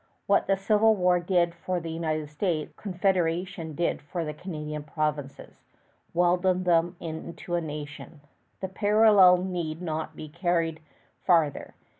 What 0.25 0.47
the 0.47 0.57
Civil 0.57 0.95
War 0.95 1.19
did 1.19 1.53
for 1.53 1.79
the 1.79 1.91
United 1.91 2.27
States, 2.27 2.73
Confederation 2.75 3.75
did 3.75 4.01
for 4.01 4.25
the 4.25 4.33
Canadian 4.33 4.81
provinces 4.81 5.61
welded 6.11 6.65
them 6.65 6.95
into 6.99 7.53
a 7.53 7.61
nation. 7.61 8.21
The 8.61 8.67
parallel 8.67 9.37
need 9.37 9.79
not 9.79 10.15
be 10.15 10.27
carried 10.27 10.79
farther. 11.23 11.75